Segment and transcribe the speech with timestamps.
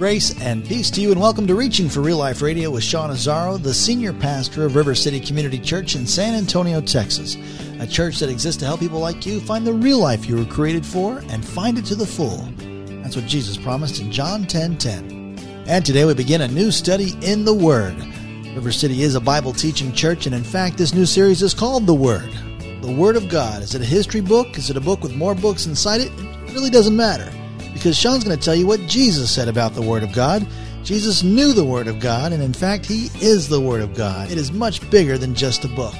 [0.00, 3.10] Grace and peace to you, and welcome to Reaching for Real Life Radio with Sean
[3.10, 7.36] Azzaro, the senior pastor of River City Community Church in San Antonio, Texas.
[7.80, 10.46] A church that exists to help people like you find the real life you were
[10.46, 12.48] created for and find it to the full.
[13.02, 15.64] That's what Jesus promised in John 10 10.
[15.66, 17.94] And today we begin a new study in the Word.
[18.54, 21.86] River City is a Bible teaching church, and in fact, this new series is called
[21.86, 22.30] The Word.
[22.80, 23.62] The Word of God.
[23.62, 24.56] Is it a history book?
[24.56, 26.10] Is it a book with more books inside it?
[26.16, 27.30] It really doesn't matter
[27.72, 30.46] because Sean's going to tell you what Jesus said about the Word of God.
[30.82, 34.30] Jesus knew the Word of God, and in fact, He is the Word of God.
[34.30, 35.94] It is much bigger than just a book.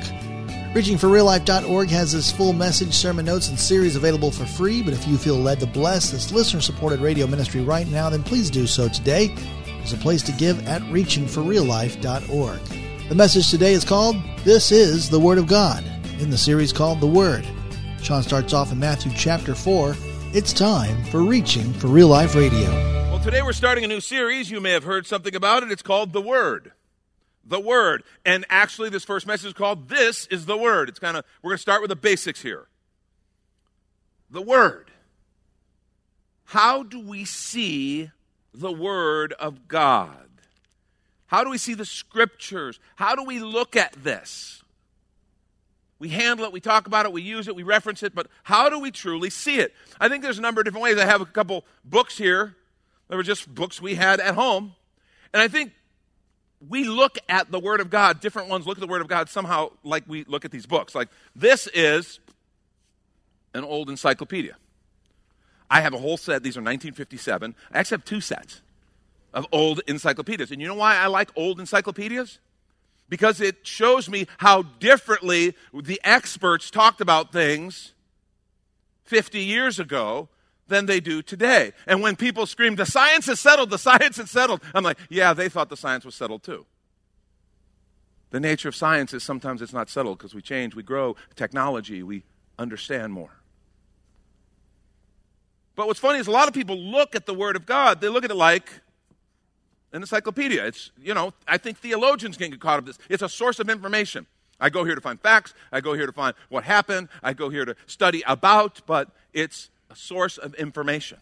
[0.74, 4.82] ReachingForRealLife.org has this full message, sermon notes, and series available for free.
[4.82, 8.22] But if you feel led to bless this listener supported radio ministry right now, then
[8.22, 9.34] please do so today.
[9.78, 12.60] There's a place to give at ReachingForRealLife.org.
[13.08, 15.84] The message today is called This is the Word of God,
[16.20, 17.44] in the series called The Word.
[18.00, 19.96] Sean starts off in Matthew chapter 4
[20.32, 22.70] it's time for Reaching for Real Life Radio.
[23.10, 24.48] Well, today we're starting a new series.
[24.48, 25.72] You may have heard something about it.
[25.72, 26.70] It's called The Word.
[27.44, 28.04] The Word.
[28.24, 30.88] And actually, this first message is called This is the Word.
[30.88, 32.68] It's kind of, we're going to start with the basics here.
[34.30, 34.92] The Word.
[36.44, 38.12] How do we see
[38.54, 40.28] the Word of God?
[41.26, 42.78] How do we see the Scriptures?
[42.94, 44.62] How do we look at this?
[46.00, 48.70] We handle it, we talk about it, we use it, we reference it, but how
[48.70, 49.74] do we truly see it?
[50.00, 50.98] I think there's a number of different ways.
[50.98, 52.56] I have a couple books here.
[53.08, 54.74] They were just books we had at home.
[55.34, 55.72] And I think
[56.66, 59.28] we look at the Word of God, different ones look at the Word of God
[59.28, 60.94] somehow like we look at these books.
[60.94, 62.18] Like, this is
[63.52, 64.56] an old encyclopedia.
[65.70, 67.54] I have a whole set, these are 1957.
[67.72, 68.62] I actually have two sets
[69.34, 70.50] of old encyclopedias.
[70.50, 72.38] And you know why I like old encyclopedias?
[73.10, 77.92] Because it shows me how differently the experts talked about things
[79.04, 80.28] 50 years ago
[80.68, 81.72] than they do today.
[81.86, 85.34] And when people scream, the science is settled, the science is settled, I'm like, yeah,
[85.34, 86.64] they thought the science was settled too.
[88.30, 92.04] The nature of science is sometimes it's not settled because we change, we grow, technology,
[92.04, 92.22] we
[92.60, 93.40] understand more.
[95.74, 98.08] But what's funny is a lot of people look at the Word of God, they
[98.08, 98.70] look at it like
[99.92, 100.66] an encyclopedia.
[100.66, 102.98] It's, you know, I think theologians can get caught up in this.
[103.08, 104.26] It's a source of information.
[104.60, 105.54] I go here to find facts.
[105.72, 107.08] I go here to find what happened.
[107.22, 111.18] I go here to study about, but it's a source of information.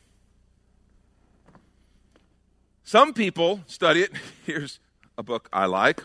[2.84, 4.12] Some people study it.
[4.46, 4.80] Here's
[5.16, 6.02] a book I like.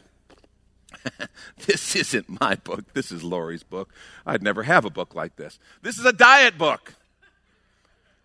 [1.66, 2.94] this isn't my book.
[2.94, 3.90] This is Lori's book.
[4.25, 5.59] I'd never have a book like this.
[5.81, 6.94] This is a diet book.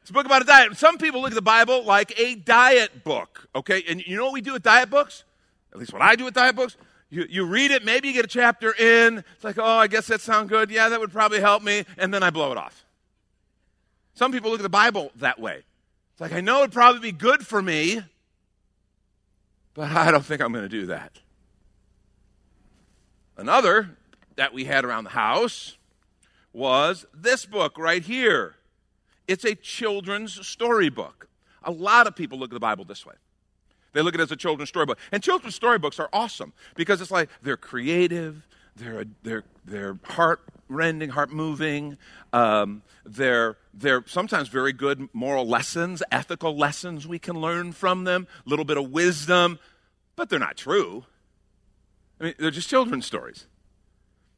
[0.08, 0.74] It's a book about a diet.
[0.78, 3.84] Some people look at the Bible like a diet book, okay?
[3.86, 5.22] And you know what we do with diet books?
[5.70, 6.78] At least what I do with diet books.
[7.10, 9.18] You, you read it, maybe you get a chapter in.
[9.18, 10.70] It's like, oh, I guess that sounds good.
[10.70, 11.84] Yeah, that would probably help me.
[11.98, 12.86] And then I blow it off.
[14.14, 15.62] Some people look at the Bible that way.
[16.12, 18.00] It's like, I know it'd probably be good for me,
[19.74, 21.20] but I don't think I'm going to do that.
[23.36, 23.90] Another
[24.36, 25.76] that we had around the house
[26.54, 28.54] was this book right here.
[29.28, 31.28] It's a children's storybook.
[31.62, 33.14] A lot of people look at the Bible this way.
[33.92, 34.98] They look at it as a children's storybook.
[35.12, 38.46] And children's storybooks are awesome because it's like they're creative,
[38.76, 41.98] they're, they're, they're heart rending, heart moving.
[42.32, 48.26] Um, they're, they're sometimes very good moral lessons, ethical lessons we can learn from them,
[48.46, 49.58] a little bit of wisdom,
[50.16, 51.04] but they're not true.
[52.20, 53.46] I mean, they're just children's stories.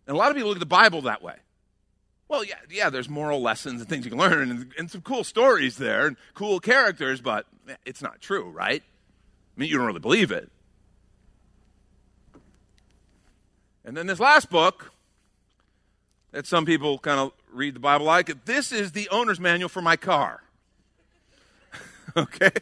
[0.06, 1.36] And a lot of people look at the Bible that way.
[2.30, 5.24] Well, yeah, yeah, there's moral lessons and things you can learn and, and some cool
[5.24, 7.44] stories there and cool characters, but
[7.84, 8.84] it's not true, right?
[8.84, 10.48] I mean, you don't really believe it.
[13.84, 14.92] And then this last book
[16.30, 19.82] that some people kind of read the Bible like, this is the owner's manual for
[19.82, 20.44] my car.
[22.16, 22.52] okay?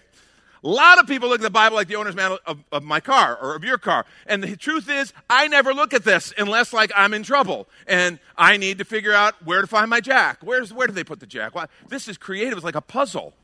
[0.65, 3.01] A lot of people look at the Bible like the owner's manual of, of, my
[3.01, 4.07] car or of your car.
[4.27, 8.19] And the truth is, I never look at this unless like I'm in trouble and
[8.37, 10.39] I need to figure out where to find my jack.
[10.43, 11.53] Where's, where do they put the jack?
[11.89, 12.59] This is creative.
[12.59, 13.35] It's like a puzzle.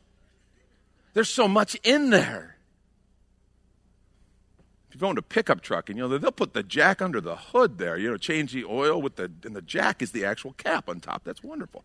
[1.12, 2.56] There's so much in there.
[4.90, 7.34] If you own a pickup truck and you know they'll put the jack under the
[7.34, 10.52] hood there, you know, change the oil with the and the jack is the actual
[10.52, 11.24] cap on top.
[11.24, 11.82] That's wonderful.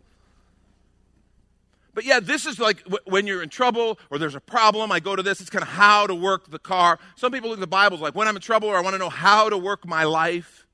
[1.99, 5.01] But yeah, this is like w- when you're in trouble or there's a problem, I
[5.01, 5.41] go to this.
[5.41, 6.97] It's kind of how to work the car.
[7.17, 8.97] Some people look at the Bible like when I'm in trouble or I want to
[8.97, 10.65] know how to work my life.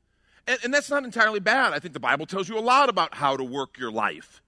[0.46, 1.74] And, and that's not entirely bad.
[1.74, 4.44] I think the Bible tells you a lot about how to work your life.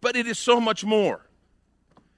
[0.00, 1.20] But it is so much more.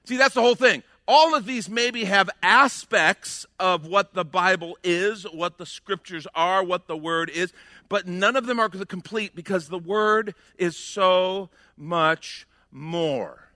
[0.05, 0.81] See, that's the whole thing.
[1.05, 6.63] All of these maybe have aspects of what the Bible is, what the scriptures are,
[6.63, 7.51] what the word is,
[7.89, 13.48] but none of them are complete because the word is so much more.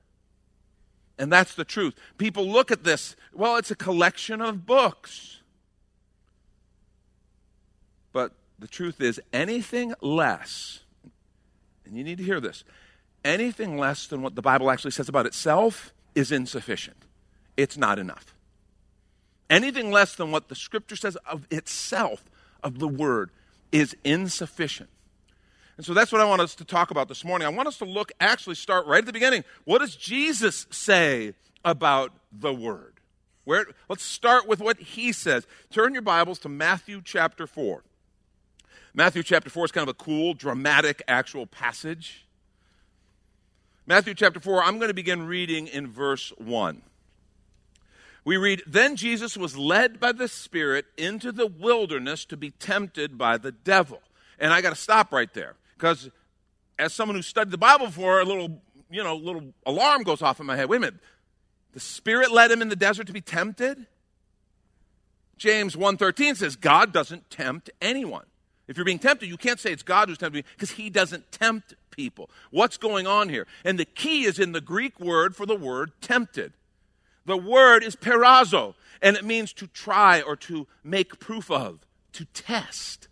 [1.17, 1.93] And that's the truth.
[2.17, 5.41] People look at this, well, it's a collection of books.
[8.11, 10.79] But the truth is, anything less,
[11.85, 12.63] and you need to hear this,
[13.23, 16.97] anything less than what the Bible actually says about itself is insufficient.
[17.57, 18.35] It's not enough.
[19.49, 22.23] Anything less than what the Scripture says of itself,
[22.63, 23.29] of the Word,
[23.71, 24.89] is insufficient.
[25.77, 27.47] And so that's what I want us to talk about this morning.
[27.47, 29.43] I want us to look, actually, start right at the beginning.
[29.65, 31.33] What does Jesus say
[31.65, 32.93] about the Word?
[33.45, 35.47] Where, let's start with what he says.
[35.71, 37.83] Turn your Bibles to Matthew chapter 4.
[38.93, 42.25] Matthew chapter 4 is kind of a cool, dramatic, actual passage.
[43.87, 46.83] Matthew chapter 4, I'm going to begin reading in verse 1.
[48.23, 53.17] We read, Then Jesus was led by the Spirit into the wilderness to be tempted
[53.17, 54.01] by the devil.
[54.39, 56.09] And I got to stop right there because
[56.79, 60.39] as someone who studied the Bible before, a little, you know, little alarm goes off
[60.39, 60.69] in my head.
[60.69, 60.99] Wait a minute.
[61.73, 63.85] The Spirit led him in the desert to be tempted?
[65.35, 68.23] James 1:13 says God doesn't tempt anyone.
[68.69, 71.33] If you're being tempted, you can't say it's God who's tempting you because he doesn't
[71.33, 72.29] tempt people.
[72.49, 73.45] What's going on here?
[73.65, 76.53] And the key is in the Greek word for the word tempted.
[77.25, 82.23] The word is peirazo, and it means to try or to make proof of, to
[82.23, 83.09] test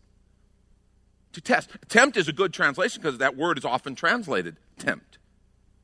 [1.34, 1.70] to test.
[1.90, 5.18] Tempt is a good translation because that word is often translated tempt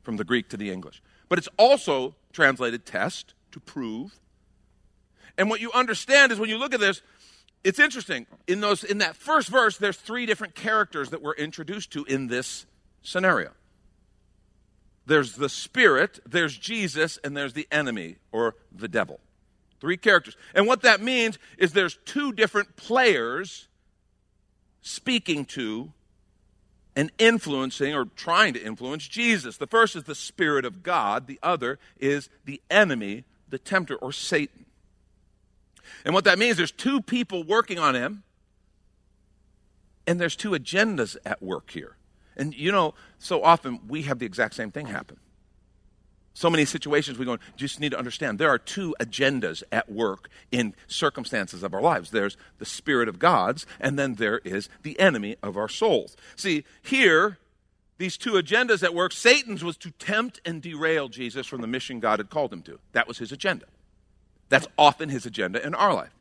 [0.04, 1.02] from the Greek to the English.
[1.30, 4.20] But it's also translated test, to prove.
[5.38, 7.02] And what you understand is when you look at this,
[7.64, 8.28] it's interesting.
[8.48, 12.28] In those in that first verse, there's three different characters that we're introduced to in
[12.28, 12.66] this
[13.02, 13.52] scenario.
[15.06, 19.20] There's the spirit, there's Jesus, and there's the enemy or the devil.
[19.80, 20.36] Three characters.
[20.54, 23.68] And what that means is there's two different players
[24.82, 25.92] speaking to
[26.96, 29.58] and influencing or trying to influence Jesus.
[29.58, 34.12] The first is the Spirit of God, the other is the enemy, the tempter, or
[34.12, 34.66] Satan.
[36.04, 38.24] And what that means, there's two people working on him,
[40.08, 41.98] and there's two agendas at work here.
[42.36, 45.18] And you know, so often we have the exact same thing happen.
[46.38, 50.30] So many situations we go, just need to understand there are two agendas at work
[50.52, 52.12] in circumstances of our lives.
[52.12, 56.16] There's the Spirit of God's, and then there is the enemy of our souls.
[56.36, 57.40] See, here,
[57.98, 62.00] these two agendas at work, Satan's was to tempt and derail Jesus from the mission
[62.00, 62.78] God had called him to.
[62.92, 63.66] That was his agenda.
[64.50, 66.14] That's often his agenda in our life.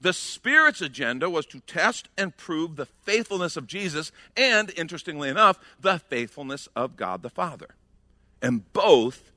[0.00, 5.60] The Spirit's agenda was to test and prove the faithfulness of Jesus and, interestingly enough,
[5.80, 7.76] the faithfulness of God the Father.
[8.42, 9.30] And both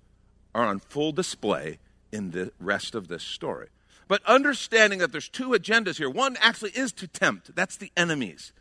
[0.54, 1.80] are on full display
[2.12, 3.68] in the rest of this story.
[4.08, 6.10] But understanding that there's two agendas here.
[6.10, 8.52] One actually is to tempt, that's the enemies.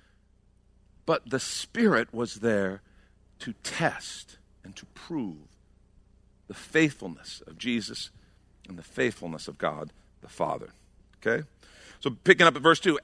[1.07, 2.83] But the Spirit was there
[3.39, 5.49] to test and to prove
[6.49, 8.11] the faithfulness of Jesus
[8.69, 10.69] and the faithfulness of God the Father.
[11.17, 11.47] Okay?
[12.01, 12.99] So picking up at verse 2,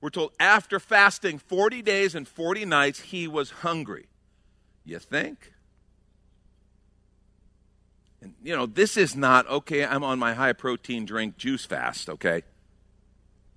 [0.00, 4.06] we're told after fasting 40 days and 40 nights, he was hungry.
[4.84, 5.52] You think?
[8.20, 12.08] And, you know, this is not, okay, I'm on my high protein drink juice fast,
[12.08, 12.42] okay?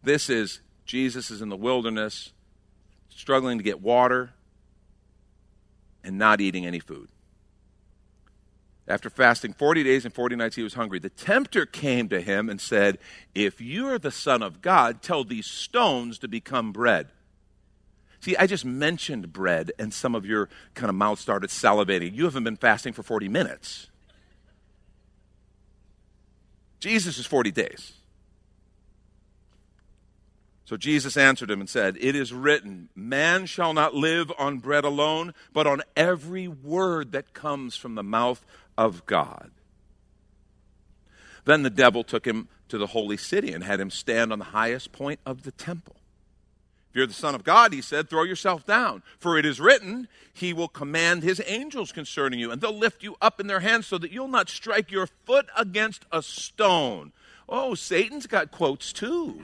[0.03, 2.31] This is Jesus is in the wilderness,
[3.09, 4.31] struggling to get water,
[6.03, 7.09] and not eating any food.
[8.87, 10.99] After fasting 40 days and 40 nights, he was hungry.
[10.99, 12.97] The tempter came to him and said,
[13.33, 17.07] If you are the Son of God, tell these stones to become bread.
[18.19, 22.13] See, I just mentioned bread, and some of your kind of mouth started salivating.
[22.13, 23.87] You haven't been fasting for 40 minutes.
[26.81, 27.93] Jesus is 40 days.
[30.65, 34.83] So Jesus answered him and said, It is written, Man shall not live on bread
[34.83, 38.43] alone, but on every word that comes from the mouth
[38.77, 39.51] of God.
[41.45, 44.45] Then the devil took him to the holy city and had him stand on the
[44.45, 45.97] highest point of the temple.
[46.91, 49.01] If you're the Son of God, he said, throw yourself down.
[49.17, 53.15] For it is written, He will command His angels concerning you, and they'll lift you
[53.21, 57.13] up in their hands so that you'll not strike your foot against a stone.
[57.47, 59.41] Oh, Satan's got quotes too.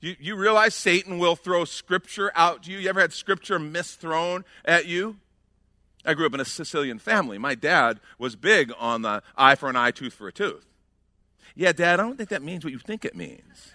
[0.00, 2.78] You, you realize Satan will throw scripture out to you?
[2.78, 5.18] You ever had scripture misthrown at you?
[6.02, 7.36] I grew up in a Sicilian family.
[7.36, 10.64] My dad was big on the eye for an eye, tooth for a tooth.
[11.54, 13.72] Yeah, Dad, I don't think that means what you think it means.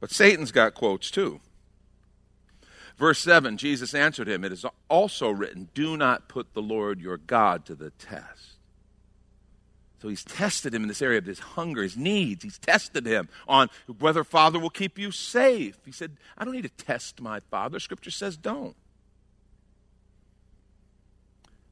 [0.00, 1.40] But Satan's got quotes too.
[2.98, 7.16] Verse 7 Jesus answered him, It is also written, Do not put the Lord your
[7.16, 8.56] God to the test.
[10.00, 12.44] So he's tested him in this area of his hunger, his needs.
[12.44, 15.76] He's tested him on whether Father will keep you safe.
[15.84, 17.80] He said, I don't need to test my Father.
[17.80, 18.76] Scripture says don't.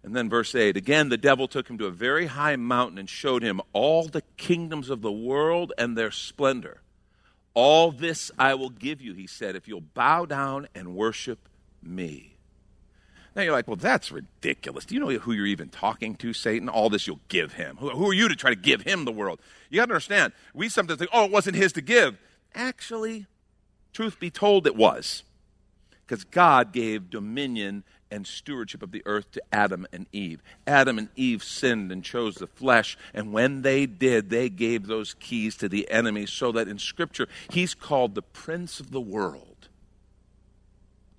[0.02, 3.08] And then verse 8 again, the devil took him to a very high mountain and
[3.08, 6.82] showed him all the kingdoms of the world and their splendor.
[7.56, 11.48] All this I will give you, he said, if you'll bow down and worship
[11.82, 12.36] me.
[13.34, 14.84] Now you're like, well, that's ridiculous.
[14.84, 16.68] Do you know who you're even talking to, Satan?
[16.68, 17.78] All this you'll give him.
[17.78, 19.40] Who, who are you to try to give him the world?
[19.70, 22.18] You got to understand, we sometimes think, oh, it wasn't his to give.
[22.54, 23.24] Actually,
[23.94, 25.22] truth be told, it was.
[26.06, 30.42] Because God gave dominion and stewardship of the earth to Adam and Eve.
[30.66, 35.14] Adam and Eve sinned and chose the flesh, and when they did, they gave those
[35.14, 39.68] keys to the enemy, so that in Scripture, he's called the prince of the world.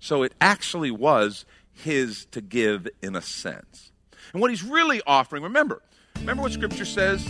[0.00, 3.92] So it actually was his to give in a sense.
[4.32, 5.82] And what he's really offering, remember,
[6.16, 7.26] remember what Scripture says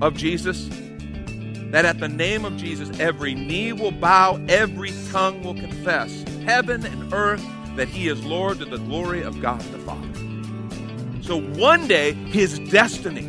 [0.00, 0.68] of Jesus?
[1.72, 6.22] That at the name of Jesus, every knee will bow, every tongue will confess.
[6.44, 7.44] Heaven and earth
[7.76, 10.08] that he is Lord to the glory of God the Father.
[11.22, 13.24] So one day, his destiny,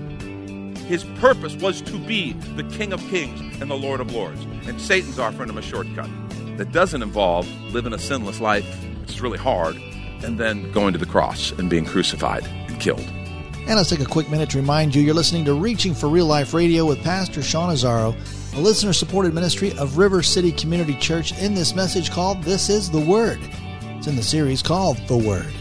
[0.85, 4.41] his purpose was to be the King of Kings and the Lord of Lords.
[4.67, 6.09] And Satan's offering him a shortcut
[6.57, 8.65] that doesn't involve living a sinless life,
[9.01, 9.75] which is really hard,
[10.23, 13.05] and then going to the cross and being crucified and killed.
[13.67, 16.25] And let's take a quick minute to remind you you're listening to Reaching for Real
[16.25, 18.15] Life Radio with Pastor Sean Azzaro,
[18.55, 22.89] a listener supported ministry of River City Community Church, in this message called This is
[22.89, 23.39] the Word.
[24.07, 25.51] In the series called The Word,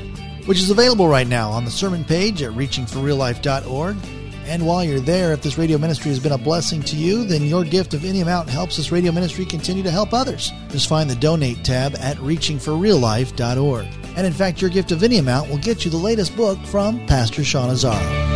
[0.47, 3.97] which is available right now on the sermon page at reachingforreallife.org.
[4.45, 7.43] And while you're there, if this radio ministry has been a blessing to you, then
[7.43, 10.53] your gift of any amount helps this radio ministry continue to help others.
[10.69, 13.87] Just find the donate tab at reachingforreallife.org.
[14.17, 17.05] And in fact, your gift of any amount will get you the latest book from
[17.07, 18.36] Pastor Sean Azzaro.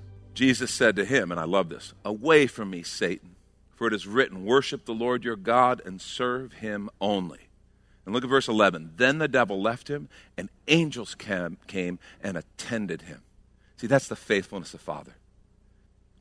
[0.33, 3.35] Jesus said to him, and I love this Away from me, Satan,
[3.75, 7.49] for it is written, Worship the Lord your God and serve him only.
[8.05, 8.93] And look at verse 11.
[8.95, 13.21] Then the devil left him, and angels came, and attended him.
[13.77, 15.15] See, that's the faithfulness of Father.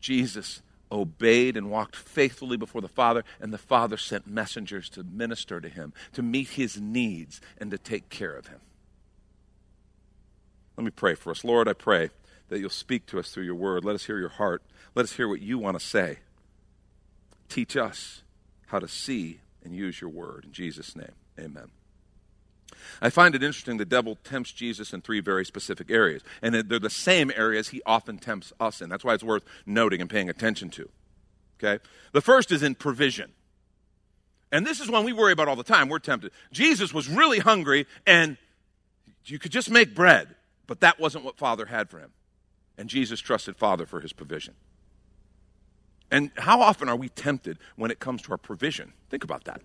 [0.01, 0.63] Jesus
[0.93, 5.69] obeyed and walked faithfully before the Father, and the Father sent messengers to minister to
[5.69, 8.61] him, to meet his needs, and to take care of him.
[10.77, 11.45] Let me pray for us.
[11.45, 12.11] Lord, I pray
[12.51, 13.85] that you'll speak to us through your word.
[13.85, 14.63] Let us hear your heart.
[14.95, 16.19] Let us hear what you want to say.
[17.49, 18.23] Teach us
[18.67, 20.45] how to see and use your word.
[20.45, 21.71] In Jesus' name, amen.
[23.01, 26.23] I find it interesting the devil tempts Jesus in three very specific areas.
[26.43, 28.89] And they're the same areas he often tempts us in.
[28.89, 30.89] That's why it's worth noting and paying attention to.
[31.63, 31.83] Okay?
[32.13, 33.33] The first is in provision.
[34.51, 35.89] And this is one we worry about all the time.
[35.89, 36.33] We're tempted.
[36.53, 38.37] Jesus was really hungry and
[39.25, 40.35] you could just make bread,
[40.67, 42.11] but that wasn't what Father had for him.
[42.81, 44.55] And Jesus trusted Father for his provision.
[46.11, 48.95] And how often are we tempted when it comes to our provision?
[49.11, 49.61] Think about that.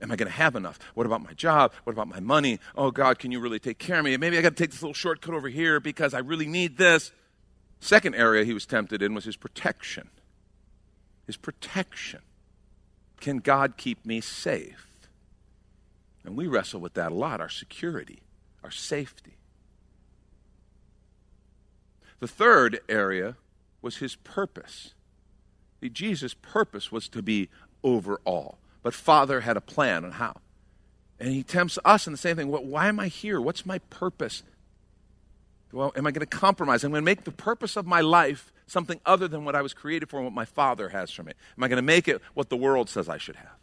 [0.00, 0.78] Am I going to have enough?
[0.94, 1.74] What about my job?
[1.84, 2.60] What about my money?
[2.74, 4.16] Oh, God, can you really take care of me?
[4.16, 7.12] Maybe I got to take this little shortcut over here because I really need this.
[7.80, 10.08] Second area he was tempted in was his protection.
[11.26, 12.22] His protection.
[13.20, 15.06] Can God keep me safe?
[16.24, 18.22] And we wrestle with that a lot our security,
[18.62, 19.36] our safety.
[22.20, 23.36] The third area
[23.82, 24.94] was his purpose.
[25.80, 27.48] See, Jesus' purpose was to be
[27.82, 28.58] over all.
[28.82, 30.36] But Father had a plan on how.
[31.20, 32.48] And he tempts us in the same thing.
[32.48, 33.40] Why am I here?
[33.40, 34.42] What's my purpose?
[35.72, 36.84] Well, am I going to compromise?
[36.84, 39.74] I'm going to make the purpose of my life something other than what I was
[39.74, 41.32] created for and what my Father has for me.
[41.56, 43.56] Am I going to make it what the world says I should have?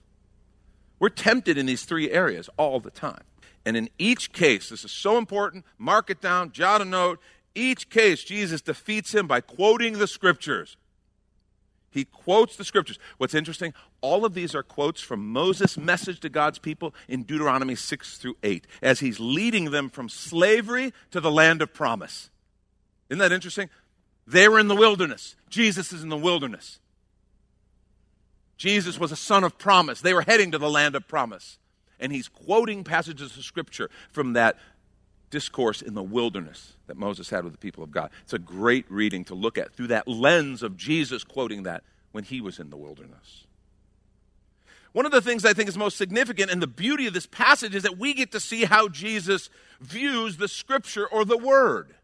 [0.99, 3.23] We're tempted in these three areas all the time.
[3.65, 7.19] And in each case, this is so important, mark it down, jot a note.
[7.53, 10.77] Each case, Jesus defeats him by quoting the scriptures.
[11.91, 12.97] He quotes the scriptures.
[13.17, 17.75] What's interesting, all of these are quotes from Moses' message to God's people in Deuteronomy
[17.75, 22.29] 6 through 8, as he's leading them from slavery to the land of promise.
[23.09, 23.69] Isn't that interesting?
[24.25, 25.35] They were in the wilderness.
[25.49, 26.79] Jesus is in the wilderness.
[28.55, 29.99] Jesus was a son of promise.
[29.99, 31.57] They were heading to the land of promise.
[31.99, 34.57] And he's quoting passages of scripture from that
[35.31, 38.11] discourse in the wilderness that Moses had with the people of God.
[38.23, 42.23] It's a great reading to look at through that lens of Jesus quoting that when
[42.23, 43.47] he was in the wilderness.
[44.91, 47.73] One of the things I think is most significant and the beauty of this passage
[47.73, 51.95] is that we get to see how Jesus views the scripture or the word.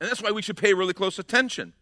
[0.00, 1.72] And that's why we should pay really close attention.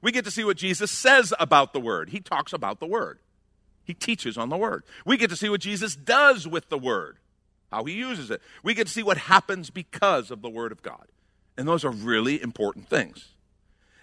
[0.00, 2.10] We get to see what Jesus says about the word.
[2.10, 3.18] He talks about the word,
[3.84, 4.84] he teaches on the word.
[5.04, 7.18] We get to see what Jesus does with the word
[7.70, 8.40] how he uses it.
[8.62, 11.06] We to see what happens because of the Word of God.
[11.56, 13.28] And those are really important things.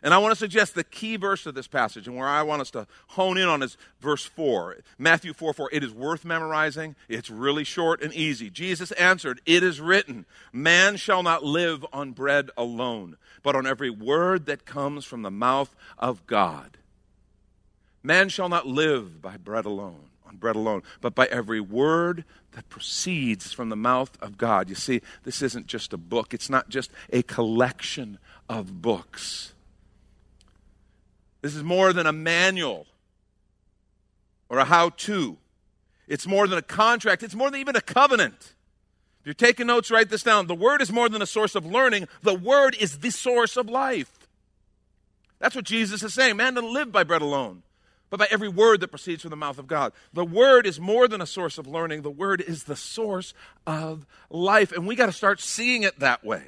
[0.01, 2.61] And I want to suggest the key verse of this passage, and where I want
[2.61, 4.79] us to hone in on is verse 4.
[4.97, 5.69] Matthew 4 4.
[5.71, 6.97] It is worth memorizing.
[7.07, 8.49] It's really short and easy.
[8.49, 13.89] Jesus answered, It is written, Man shall not live on bread alone, but on every
[13.89, 16.77] word that comes from the mouth of God.
[18.03, 22.69] Man shall not live by bread alone on bread alone, but by every word that
[22.69, 24.69] proceeds from the mouth of God.
[24.69, 29.53] You see, this isn't just a book, it's not just a collection of books.
[31.41, 32.87] This is more than a manual
[34.49, 35.37] or a how to.
[36.07, 38.53] It's more than a contract, it's more than even a covenant.
[39.21, 40.47] If you're taking notes, write this down.
[40.47, 43.69] The Word is more than a source of learning, the Word is the source of
[43.69, 44.11] life.
[45.39, 46.37] That's what Jesus is saying.
[46.37, 47.63] Man doesn't live by bread alone,
[48.13, 49.91] but by every word that proceeds from the mouth of God.
[50.13, 53.33] The word is more than a source of learning, the word is the source
[53.65, 54.71] of life.
[54.71, 56.43] And we got to start seeing it that way.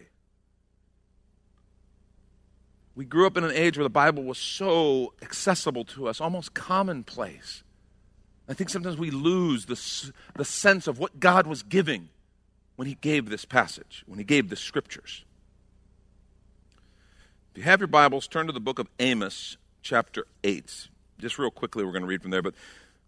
[2.94, 6.54] We grew up in an age where the Bible was so accessible to us, almost
[6.54, 7.64] commonplace.
[8.48, 12.10] I think sometimes we lose the, the sense of what God was giving
[12.76, 15.26] when He gave this passage, when He gave the scriptures.
[17.54, 21.52] If you have your Bibles, turn to the book of Amos, chapter 8 just real
[21.52, 22.42] quickly, we're going to read from there.
[22.42, 22.56] But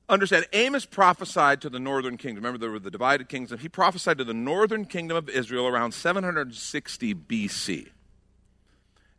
[0.09, 2.43] understand, Amos prophesied to the northern kingdom.
[2.43, 3.61] Remember, there were the divided kingdoms.
[3.61, 7.89] He prophesied to the northern kingdom of Israel around 760 BC.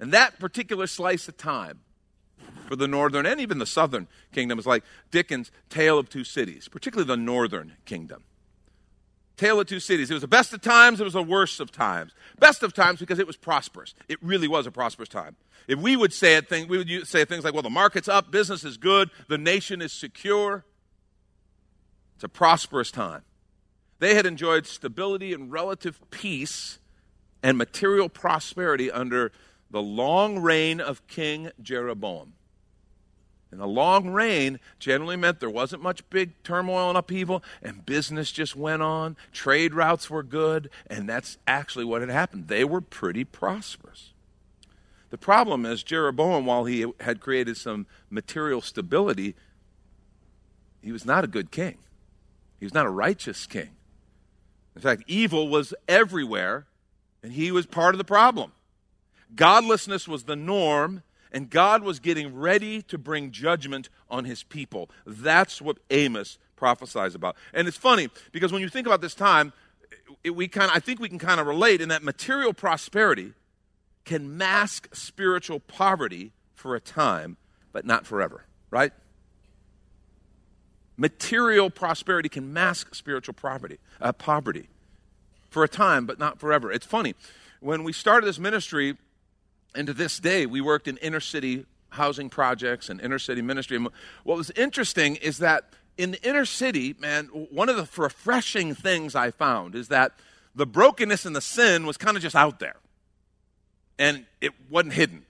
[0.00, 1.80] And that particular slice of time
[2.68, 6.68] for the northern and even the southern kingdom is like Dickens' Tale of Two Cities,
[6.68, 8.22] particularly the northern kingdom.
[9.38, 10.10] Tale of Two Cities.
[10.10, 12.12] It was the best of times, it was the worst of times.
[12.38, 13.94] Best of times because it was prosperous.
[14.08, 15.36] It really was a prosperous time.
[15.66, 18.64] If we would say it, we would say things like, well, the market's up, business
[18.64, 20.64] is good, the nation is secure.
[22.16, 23.22] It's a prosperous time.
[24.00, 26.78] They had enjoyed stability and relative peace
[27.42, 29.32] and material prosperity under
[29.70, 32.34] the long reign of King Jeroboam.
[33.50, 38.30] And the long reign generally meant there wasn't much big turmoil and upheaval, and business
[38.30, 39.16] just went on.
[39.32, 42.48] Trade routes were good, and that's actually what had happened.
[42.48, 44.12] They were pretty prosperous.
[45.10, 49.34] The problem is, Jeroboam, while he had created some material stability,
[50.82, 51.78] he was not a good king.
[52.58, 53.70] He was not a righteous king.
[54.76, 56.66] In fact, evil was everywhere,
[57.22, 58.52] and he was part of the problem.
[59.34, 64.90] Godlessness was the norm, and God was getting ready to bring judgment on his people.
[65.06, 67.36] That's what Amos prophesies about.
[67.52, 69.52] And it's funny because when you think about this time,
[70.24, 73.32] it, we kind I think we can kind of relate in that material prosperity
[74.04, 77.36] can mask spiritual poverty for a time,
[77.72, 78.92] but not forever, right?
[80.96, 84.68] Material prosperity can mask spiritual poverty, uh, poverty
[85.50, 86.72] for a time, but not forever.
[86.72, 87.14] It's funny.
[87.60, 88.96] When we started this ministry,
[89.74, 93.76] and to this day, we worked in inner city housing projects and inner city ministry.
[93.76, 93.88] And
[94.24, 99.14] what was interesting is that in the inner city, man, one of the refreshing things
[99.14, 100.12] I found is that
[100.54, 102.76] the brokenness and the sin was kind of just out there.
[103.98, 105.24] And it wasn't hidden.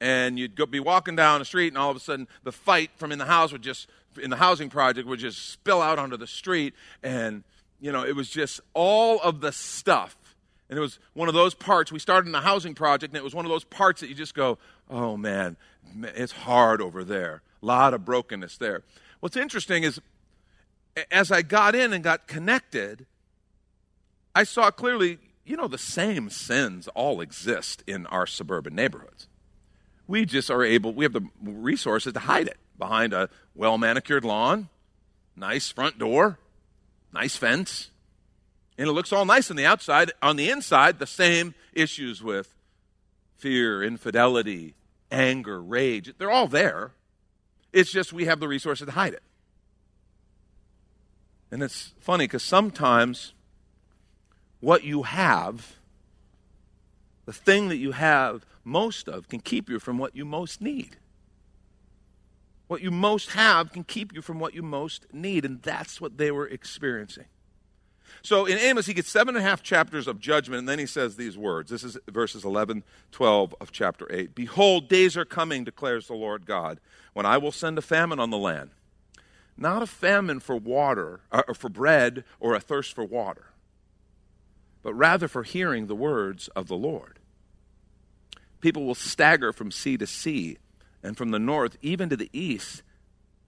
[0.00, 2.90] And you'd go, be walking down the street, and all of a sudden, the fight
[2.96, 3.88] from in the house would just,
[4.20, 6.74] in the housing project, would just spill out onto the street.
[7.04, 7.44] And,
[7.80, 10.16] you know, it was just all of the stuff
[10.72, 11.92] and it was one of those parts.
[11.92, 14.14] We started in a housing project, and it was one of those parts that you
[14.14, 14.56] just go,
[14.88, 15.58] oh man,
[16.02, 17.42] it's hard over there.
[17.62, 18.82] A lot of brokenness there.
[19.20, 20.00] What's interesting is
[21.10, 23.04] as I got in and got connected,
[24.34, 29.28] I saw clearly, you know, the same sins all exist in our suburban neighborhoods.
[30.06, 34.24] We just are able, we have the resources to hide it behind a well manicured
[34.24, 34.70] lawn,
[35.36, 36.38] nice front door,
[37.12, 37.90] nice fence.
[38.78, 40.12] And it looks all nice on the outside.
[40.22, 42.54] On the inside, the same issues with
[43.36, 44.74] fear, infidelity,
[45.10, 46.14] anger, rage.
[46.16, 46.92] They're all there.
[47.72, 49.22] It's just we have the resources to hide it.
[51.50, 53.34] And it's funny because sometimes
[54.60, 55.76] what you have,
[57.26, 60.96] the thing that you have most of, can keep you from what you most need.
[62.68, 65.44] What you most have can keep you from what you most need.
[65.44, 67.26] And that's what they were experiencing.
[68.20, 70.86] So in Amos, he gets seven and a half chapters of judgment, and then he
[70.86, 71.70] says these words.
[71.70, 74.34] This is verses 11, 12 of chapter 8.
[74.34, 76.78] Behold, days are coming, declares the Lord God,
[77.14, 78.70] when I will send a famine on the land.
[79.56, 83.46] Not a famine for water, uh, or for bread, or a thirst for water,
[84.82, 87.18] but rather for hearing the words of the Lord.
[88.60, 90.58] People will stagger from sea to sea,
[91.02, 92.82] and from the north even to the east.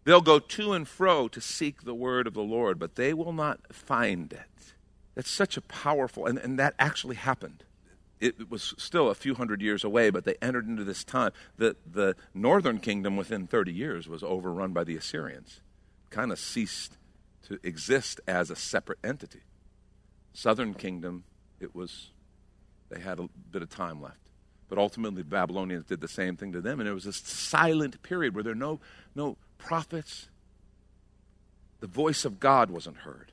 [0.04, 3.32] They'll go to and fro to seek the word of the Lord, but they will
[3.32, 4.74] not find it.
[5.14, 7.64] That's such a powerful, and, and that actually happened.
[8.20, 11.32] It was still a few hundred years away, but they entered into this time.
[11.56, 15.60] The, the northern kingdom within 30 years was overrun by the Assyrians,
[16.10, 16.96] kind of ceased
[17.48, 19.42] to exist as a separate entity.
[20.32, 21.24] Southern kingdom,
[21.60, 22.10] it was,
[22.88, 24.18] they had a bit of time left.
[24.68, 28.02] But ultimately, the Babylonians did the same thing to them, and it was a silent
[28.02, 28.80] period where there were no,
[29.14, 30.28] no prophets.
[31.80, 33.32] The voice of God wasn't heard.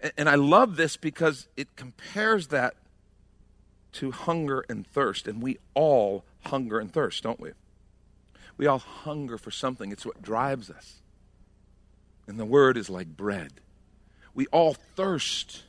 [0.00, 2.74] And, and I love this because it compares that
[3.92, 5.26] to hunger and thirst.
[5.26, 7.50] And we all hunger and thirst, don't we?
[8.56, 11.00] We all hunger for something, it's what drives us.
[12.26, 13.52] And the word is like bread.
[14.34, 15.62] We all thirst.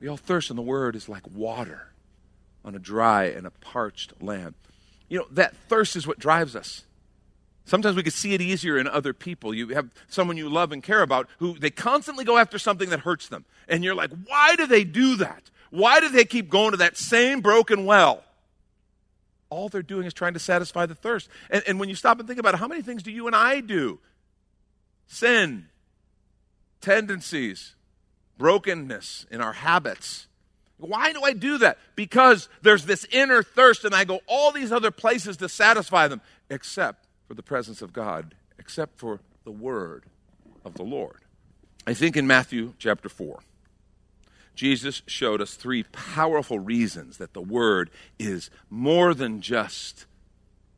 [0.00, 1.92] We all thirst, and the word is like water
[2.64, 4.54] on a dry and a parched land.
[5.08, 6.84] You know, that thirst is what drives us.
[7.70, 9.54] Sometimes we can see it easier in other people.
[9.54, 12.98] You have someone you love and care about who they constantly go after something that
[12.98, 13.44] hurts them.
[13.68, 15.52] And you're like, why do they do that?
[15.70, 18.24] Why do they keep going to that same broken well?
[19.50, 21.28] All they're doing is trying to satisfy the thirst.
[21.48, 23.36] And, and when you stop and think about it, how many things do you and
[23.36, 24.00] I do?
[25.06, 25.68] Sin,
[26.80, 27.76] tendencies,
[28.36, 30.26] brokenness in our habits.
[30.78, 31.78] Why do I do that?
[31.94, 36.20] Because there's this inner thirst, and I go all these other places to satisfy them,
[36.48, 40.02] except for the presence of God except for the word
[40.64, 41.18] of the Lord.
[41.86, 43.38] I think in Matthew chapter 4,
[44.56, 47.88] Jesus showed us three powerful reasons that the word
[48.18, 50.06] is more than just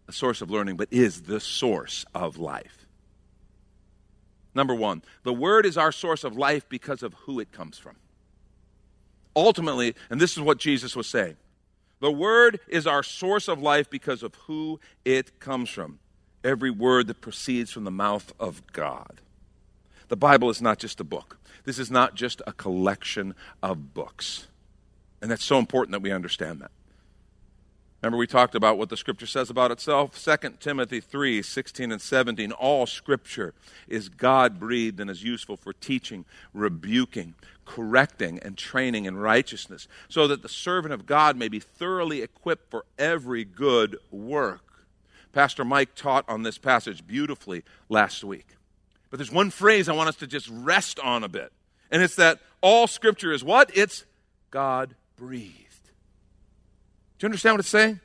[0.07, 2.85] a source of learning, but is the source of life.
[4.55, 7.97] Number one, the word is our source of life because of who it comes from.
[9.35, 11.39] Ultimately, and this is what Jesus was saying
[12.01, 15.99] the word is our source of life because of who it comes from
[16.45, 19.21] every word that proceeds from the mouth of God.
[20.09, 24.49] The Bible is not just a book, this is not just a collection of books.
[25.21, 26.73] And that's so important that we understand that.
[28.03, 30.21] Remember, we talked about what the Scripture says about itself?
[30.23, 32.51] 2 Timothy 3 16 and 17.
[32.51, 33.55] All Scripture
[33.87, 40.27] is God breathed and is useful for teaching, rebuking, correcting, and training in righteousness, so
[40.27, 44.72] that the servant of God may be thoroughly equipped for every good work.
[45.33, 48.47] Pastor Mike taught on this passage beautifully last week.
[49.11, 51.53] But there's one phrase I want us to just rest on a bit.
[51.91, 53.71] And it's that all scripture is what?
[53.75, 54.05] It's
[54.51, 55.57] God breathed.
[57.19, 58.01] Do you understand what it's saying?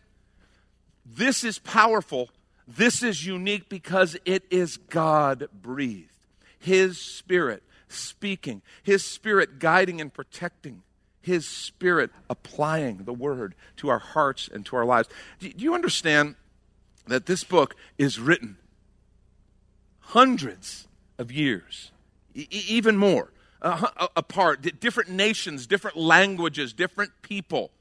[1.06, 2.30] This is powerful.
[2.68, 6.12] This is unique because it is God breathed.
[6.60, 10.84] His Spirit speaking, His Spirit guiding and protecting,
[11.22, 15.08] His Spirit applying the Word to our hearts and to our lives.
[15.40, 16.36] Do you understand
[17.08, 18.58] that this book is written
[20.00, 21.92] hundreds of years,
[22.34, 27.72] e- even more, uh, apart, different nations, different languages, different people.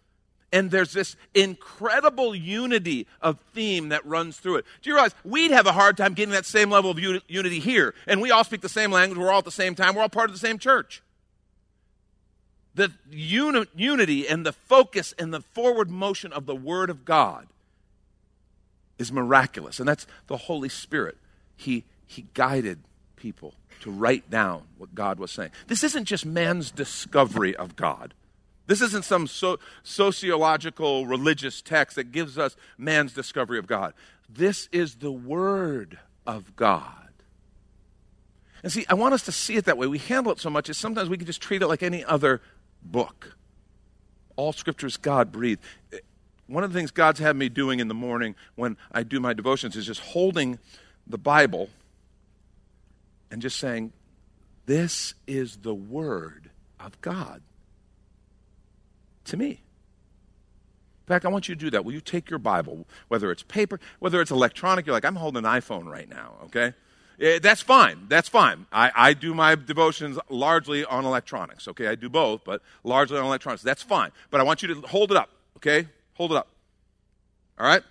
[0.52, 4.64] And there's this incredible unity of theme that runs through it.
[4.80, 7.94] Do you realize we'd have a hard time getting that same level of unity here?
[8.06, 10.08] And we all speak the same language, we're all at the same time, we're all
[10.08, 11.02] part of the same church.
[12.74, 17.48] The uni- unity and the focus and the forward motion of the Word of God
[18.98, 19.78] is miraculous.
[19.78, 21.16] And that's the Holy Spirit.
[21.56, 22.80] He, he guided
[23.16, 25.50] people to write down what God was saying.
[25.66, 28.14] This isn't just man's discovery of God.
[28.66, 33.94] This isn't some so, sociological religious text that gives us man's discovery of God.
[34.28, 36.92] This is the Word of God.
[38.62, 39.86] And see, I want us to see it that way.
[39.86, 42.40] We handle it so much as sometimes we can just treat it like any other
[42.82, 43.36] book.
[44.34, 45.62] All scripture is God breathed.
[46.46, 49.32] One of the things God's had me doing in the morning when I do my
[49.32, 50.58] devotions is just holding
[51.06, 51.70] the Bible
[53.30, 53.92] and just saying,
[54.66, 57.42] This is the Word of God
[59.24, 59.48] to me.
[61.06, 61.84] In fact, I want you to do that.
[61.84, 64.86] Will you take your Bible, whether it's paper, whether it's electronic?
[64.86, 66.74] You're like, I'm holding an iPhone right now, okay?
[67.20, 68.06] Eh, that's fine.
[68.08, 68.66] That's fine.
[68.72, 71.86] I, I do my devotions largely on electronics, okay?
[71.86, 73.62] I do both, but largely on electronics.
[73.62, 74.10] That's fine.
[74.30, 75.86] But I want you to hold it up, okay?
[76.16, 76.48] Hold it up.
[77.58, 77.82] All right?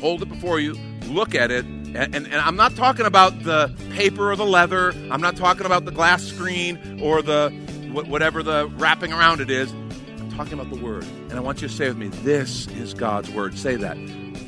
[0.00, 0.74] Hold it before you,
[1.06, 4.90] look at it, and, and, and, I'm not talking about the paper or the leather.
[5.10, 7.48] I'm not talking about the glass screen or the
[7.92, 9.72] whatever the wrapping around it is.
[9.72, 11.04] I'm talking about the Word.
[11.04, 13.56] And I want you to say with me, This is God's Word.
[13.56, 13.96] Say that.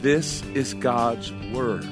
[0.02, 1.88] This is God's Word.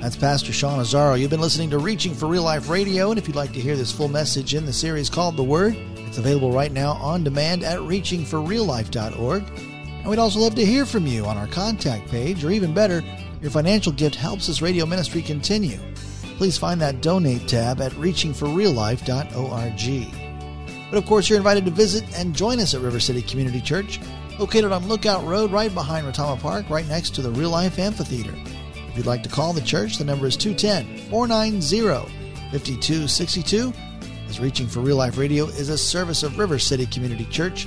[0.00, 1.20] That's Pastor Sean Azzaro.
[1.20, 3.76] You've been listening to Reaching for Real Life Radio, and if you'd like to hear
[3.76, 7.62] this full message in the series called The Word, it's available right now on demand
[7.62, 9.44] at reachingforreallife.org.
[9.98, 13.02] And we'd also love to hear from you on our contact page, or even better,
[13.40, 15.78] your financial gift helps this radio ministry continue.
[16.36, 20.14] Please find that donate tab at reachingforreallife.org.
[20.90, 24.00] But of course, you're invited to visit and join us at River City Community Church,
[24.38, 28.34] located on Lookout Road right behind Retama Park, right next to the Real Life Amphitheater
[28.88, 32.08] If you'd like to call the church, the number is 210 490
[32.52, 33.72] 5262.
[34.28, 37.66] As Reaching for Real Life Radio is a service of River City Community Church.